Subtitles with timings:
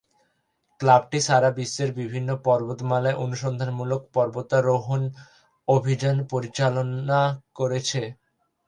[0.79, 5.01] ক্লাবটি সারা বিশ্বের বিভিন্ন পর্বতমালায় অনুসন্ধানমূলক পর্বতারোহণ
[5.67, 7.21] অভিযান পরিচালনা
[7.55, 8.01] করেছে।